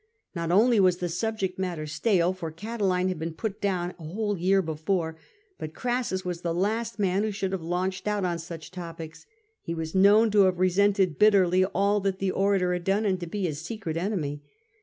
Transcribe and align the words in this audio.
Not 0.33 0.49
only 0.51 0.79
was 0.79 0.97
the 0.97 1.09
subject 1.09 1.59
matter 1.59 1.85
stale, 1.85 2.33
for 2.33 2.49
Catiline 2.51 3.05
bad 3.09 3.19
been 3.19 3.33
put 3.35 3.61
down 3.61 3.93
a 3.99 4.03
whole 4.03 4.35
year 4.35 4.63
before, 4.63 5.15
but 5.59 5.75
Crassus 5.75 6.25
was 6.25 6.41
the 6.41 6.55
last 6.55 6.97
man 6.97 7.21
who 7.21 7.29
should 7.29 7.51
have 7.51 7.61
launched 7.61 8.07
out 8.07 8.25
on 8.25 8.39
such 8.39 8.71
topics. 8.71 9.27
He 9.61 9.75
was 9.75 9.93
known 9.93 10.31
to 10.31 10.49
resent 10.49 10.97
bitterly 11.19 11.65
all 11.65 11.99
that 11.99 12.17
the 12.17 12.31
orator 12.31 12.73
had 12.73 12.83
done, 12.83 13.05
and 13.05 13.19
to 13.19 13.27
be 13.27 13.43
his 13.43 13.61
secret 13.61 13.95
enemy. 13.95 14.41